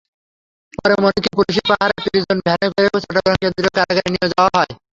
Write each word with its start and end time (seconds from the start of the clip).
পরে 0.73 0.95
মনিরকে 1.03 1.29
পুলিশি 1.37 1.61
পাহারায় 1.69 2.01
প্রিজন 2.03 2.37
ভ্যানে 2.45 2.67
করে 2.71 2.87
চট্টগ্রাম 2.95 3.35
কেন্দ্রীয় 3.41 3.71
কারাগারে 3.75 4.09
নিয়ে 4.13 4.27
যাওয়া 4.31 4.51
হয়। 4.55 4.71